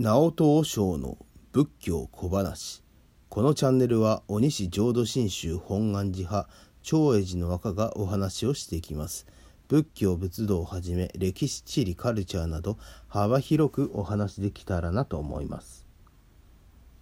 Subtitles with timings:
[0.00, 1.18] 直人和尚の
[1.50, 2.84] 仏教小話。
[3.28, 6.48] このチャンネルは鬼師浄土真宗本願寺派
[6.84, 9.26] 長栄寺の和歌がお話をしていきます。
[9.66, 15.84] 仏教仏道をはじめ歴史地理カルチャーなど幅広くお話できたらなと思います。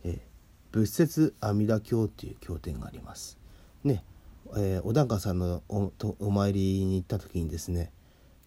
[0.02, 0.18] え
[0.72, 3.36] 仏説阿弥陀経っていう経典があります。
[3.84, 4.04] ね
[4.56, 7.92] えー、お檀家さんのおお参りに行った時にですね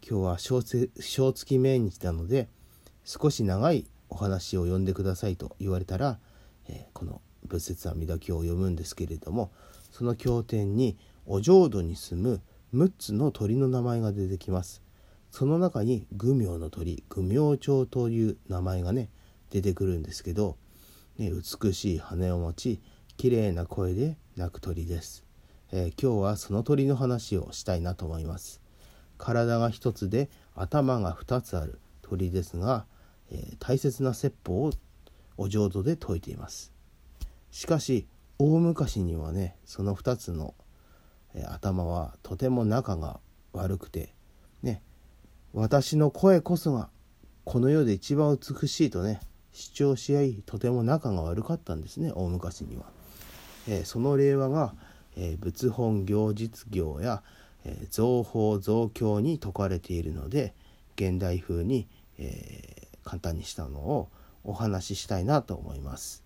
[0.01, 2.49] 今日は正月命日なので
[3.05, 6.19] 少し長いお話を読んでくださいと言われたら、
[6.67, 9.51] えー、この仏説阿弥陀経を読むんですけれども
[9.91, 12.41] その経典にお浄土に住む
[12.73, 14.83] 6つの鳥の名前が出てきます。
[15.31, 19.09] その中に愚明の鳥愚明鳥という名前がね
[19.51, 20.57] 出てくるんですけど、
[21.17, 22.81] ね、美しい羽を持ち
[23.17, 25.23] 綺麗な声で鳴く鳥です、
[25.71, 28.61] えー、今日はその鳥の話をしたいなと思います。
[29.19, 32.85] 体が一つで頭が二つある鳥ですが、
[33.31, 34.71] え、大切な説法を
[35.37, 36.73] お浄土で説いています
[37.51, 40.53] しかし大昔にはねその2つの、
[41.33, 43.19] え、頭はとても仲が
[43.53, 44.13] 悪くて
[44.61, 44.81] ね
[45.53, 46.89] 私の声こそが
[47.45, 49.19] この世で一番美しいとね
[49.51, 52.85] 主張し合いとても仲が悪かったんですね大昔には。
[53.67, 54.73] えー、その令和が、
[55.17, 57.23] えー、仏本行実行や、
[57.65, 60.53] えー、造法造教に説かれているので
[60.95, 62.78] 現代風に、え
[63.09, 64.09] 簡単にしたのを
[64.43, 66.23] お話ししたいなと思います。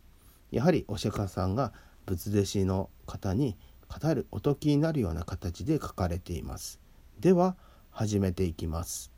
[0.52, 1.72] やはりお釈迦さんが
[2.06, 3.56] 仏弟子の方に
[3.88, 6.82] 語るおときになるような形で書かれています。
[7.22, 7.56] では
[7.90, 9.14] 始めていきます。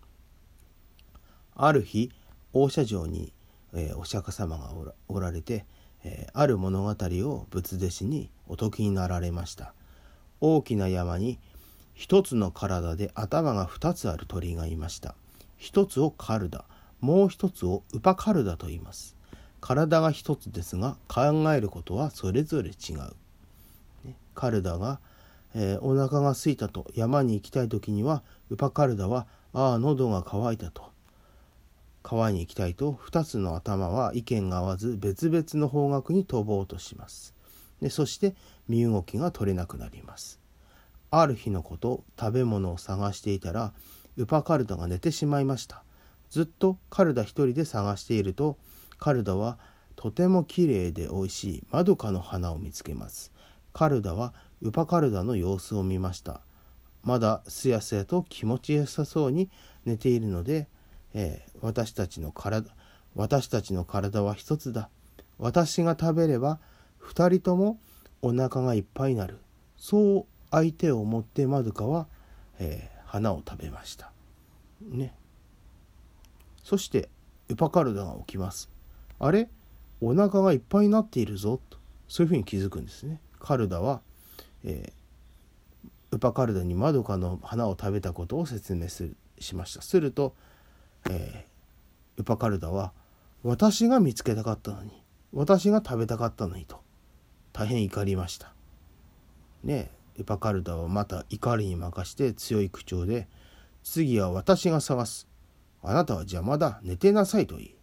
[1.55, 2.11] ある日
[2.53, 3.33] 大社城に、
[3.73, 4.71] えー、お釈迦様が
[5.08, 5.66] おられて、
[6.03, 9.73] えー、ある物語を仏弟子にお説きになられました。
[10.39, 11.39] 大きな山に
[11.95, 15.16] 一つの体で頭が二つある鳥がいました。
[15.58, 16.66] 一つをカルダ、
[17.02, 19.16] もう一つをウパカルダと言います。
[19.62, 22.98] 体が一つですが考えることはそれぞれ違う。
[24.06, 25.00] ね、カルダが、
[25.56, 30.92] えー、お腹が空いたと山に行きたい時にはウパカルダはああ喉が渇いたと
[32.04, 37.34] 川に行きたいと2つの頭は意見が合わず別々の方角に飛ぼうとします。
[37.82, 38.36] でそして
[38.67, 40.39] 身動きが取れなくなります。
[41.10, 43.73] ある日のこと食べ物を探していたら
[44.17, 45.84] ウパカルダが寝てしまいました。
[46.36, 48.58] ずっとカルダ一人で探していると
[48.98, 49.58] カルダは
[49.96, 53.32] とてもきれいでおいしいまどかの花を見つけます。
[53.73, 56.42] カルダはウパカルダの様子を見ました。
[57.04, 59.50] まだすやすやと気持ちよさそうに
[59.86, 60.68] 寝ているので
[61.16, 62.70] えー、私たちの体
[63.16, 64.90] 私たちの体は一つだ
[65.40, 66.60] 私が食べれば
[66.98, 67.80] 二人とも
[68.22, 69.40] お腹がいっぱいになる
[69.78, 72.08] そう相手を思ってまどかは、
[72.60, 74.12] えー、花を食べました
[74.82, 75.14] ね
[76.65, 77.08] そして
[77.48, 78.70] ウパカルダが起きます。
[79.20, 79.48] あれ？
[80.02, 81.61] お腹がいっぱいになっているぞ。
[81.70, 81.77] と。
[82.09, 83.21] そういうふうに気づくんですね。
[83.39, 84.02] カルダは、
[84.65, 89.81] えー、ウパカルダにまどかの花を食べたことを説明するしました。
[89.81, 90.33] すると
[91.08, 92.92] えー、ウパカルダは
[93.43, 96.81] 私が見つけたかったのに私が食べたかったのにと
[97.54, 98.54] 大変怒りました。
[99.64, 103.27] ねウパカルダはまた怒りに任して強い口調で
[103.83, 105.27] 次は私が探す。
[105.90, 107.76] あなたは邪魔だ寝てなさいと言い、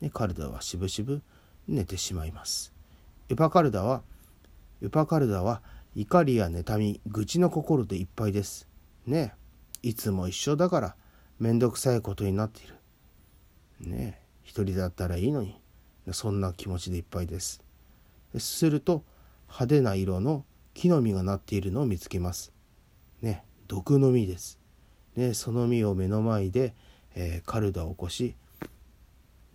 [0.00, 1.22] ね、カルダはしぶしぶ
[1.68, 2.72] 寝てしまいます
[3.28, 4.02] ウパカルダは
[4.80, 5.62] ウパカルダは
[5.94, 8.68] 怒りや妬み愚痴の心でいっぱいです
[9.06, 9.34] ね
[9.82, 10.96] いつも一緒だから
[11.38, 12.74] 面倒くさいことになっている。
[13.80, 15.58] ね一人だったらいいのに
[16.12, 17.62] そんな気持ちでいっぱいです。
[18.38, 19.04] すると
[19.48, 20.44] 派手な色の
[20.74, 22.52] 木の実がなっているのを見つけます。
[23.22, 24.58] ね毒の実です。
[25.16, 26.74] ねその実を目の前で、
[27.14, 28.36] えー、カルダを起こし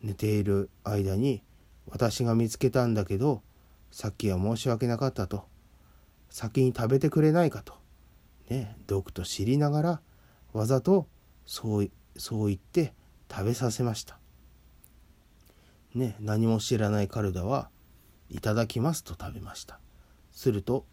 [0.02, 1.44] 寝ている間に
[1.88, 3.42] 私が見つけたんだけど
[3.92, 5.46] さっきは申し訳なかったと。
[6.30, 7.76] 先に食べてくれないかと。
[8.50, 10.02] ね毒と知りながら
[10.52, 11.08] わざと
[11.46, 12.94] そうそう言って
[13.32, 14.20] 食べさせました。
[15.94, 17.70] ね何も知らないカルダは
[18.30, 19.80] いただきますと食べました。
[20.32, 20.86] すると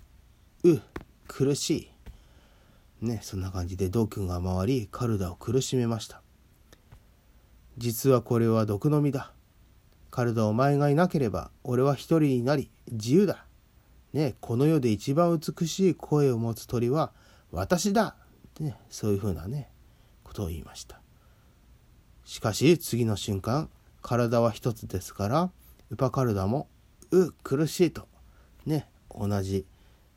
[0.62, 0.78] う
[1.26, 1.88] 苦しい。
[3.04, 6.21] ねそんな感じで毒が回りカルダを苦しめました。
[7.78, 9.32] 実はこれは毒の実だ。
[10.10, 13.46] カルダお前がいなければ俺は一人になり自由だ。
[14.12, 17.12] ねこの世で一番美しい声を持つ鳥は
[17.50, 18.16] 私だ。
[18.48, 19.70] ってねそういうふうなね
[20.22, 21.00] ことを言いました。
[22.24, 23.70] しかし次の瞬間
[24.02, 25.50] 体は一つですから
[25.90, 26.68] ウパカルダも
[27.10, 28.06] 「う苦しい」と。
[28.66, 29.66] ね同じ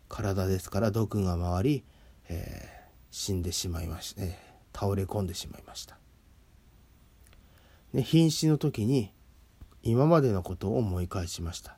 [0.07, 1.83] 体ですから毒が回り、
[2.29, 5.97] えー、死んでしまいました、えー、倒れ込んでしまいました。
[7.95, 9.13] ね、瀕死の時に
[9.81, 11.77] 今までのことを思い返しました。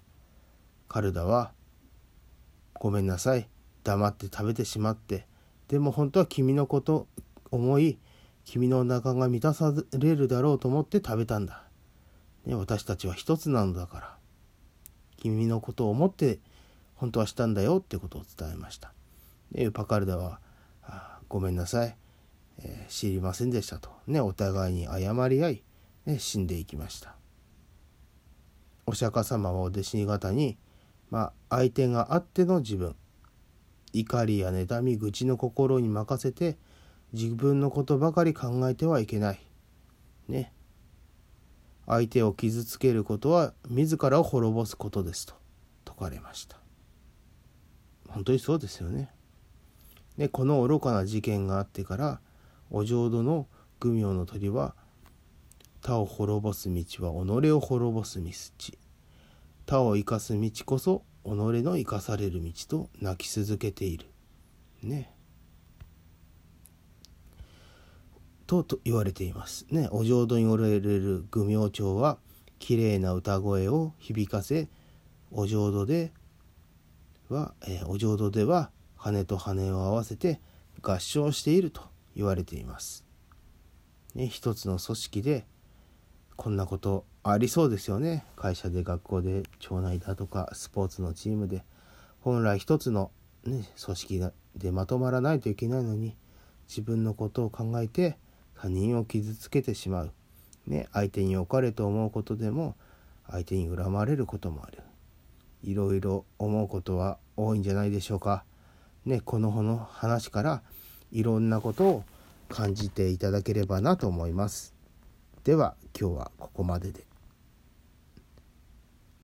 [0.88, 1.52] カルダは
[2.80, 3.48] 「ごめんなさい
[3.84, 5.28] 黙って食べてしまって
[5.68, 7.08] でも本当は君のこと
[7.52, 8.00] 思い
[8.46, 11.64] 君のお腹が満たされるだろうと思って食べたんだ、
[12.46, 14.18] ね、私たちは一つなのだから
[15.18, 16.40] 君のことを思って
[16.96, 18.92] 本当はしたんだよってことを伝えました。
[19.52, 20.40] でパカルダは
[21.30, 21.96] 「ごめんなさい、
[22.60, 23.92] えー、知りませんでした」と。
[24.08, 25.64] ねお互いに謝り合い、
[26.08, 27.16] ね、死んでいきました
[28.88, 30.58] お釈迦様はお弟子方に、
[31.12, 32.96] まあ、相手があっての自分
[33.94, 36.58] 怒りや妬み愚痴の心に任せて
[37.14, 39.40] 自分のことばかり考えてはいけない。
[40.28, 40.52] ね。
[41.86, 45.36] 相手を傷つけることは自らを滅ぼすことですと
[45.86, 46.58] 説かれました。
[48.10, 49.10] 本当にそうですよね。
[50.18, 52.20] でこの愚かな事件があってから
[52.72, 53.48] お浄土の
[53.80, 54.76] 愚名の鳥は
[55.88, 58.32] 他を滅ぼす道は己を滅ぼす道
[59.66, 64.08] 他を生かす道こそ己の生かされる道と泣き続けている。
[64.84, 65.10] ね。
[68.48, 69.66] とと言われています。
[69.72, 69.88] ね。
[69.92, 72.18] お浄土におられる愚明朝は
[72.60, 74.68] 綺麗な歌声を響かせ
[75.32, 76.12] お浄土で
[77.30, 80.42] は、えー、お浄土では羽と羽を合わせて
[80.82, 81.82] 合唱していると
[82.14, 83.06] 言われています。
[84.16, 85.46] ね、一つの組織で
[86.38, 91.64] こんなことありそうですよね会社で学校で町内だとかスポーツのチームで
[92.22, 93.12] 本来一つの、
[93.44, 96.16] ね、組織でまとまらないといけないのに
[96.70, 98.18] 自分のことを考えて
[98.56, 100.12] 他人を傷つけてしまう、
[100.68, 102.76] ね、相手に良かれと思うことでも
[103.30, 104.80] 相手に恨まれることもある
[105.64, 108.44] いろいろ思うことは多いんじゃないでしょうか。
[109.06, 110.62] ね、このの話から
[111.12, 112.04] いろんなことを
[112.50, 114.77] 感じていただければなと思います。
[115.48, 117.07] では今日はここまでで。